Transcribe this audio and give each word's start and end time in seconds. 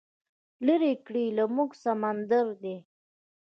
لرې 0.65 0.91
کړی 1.05 1.23
یې 1.29 1.35
له 1.37 1.45
موږه 1.55 1.77
سمندر 1.83 2.47
دی 2.63 2.77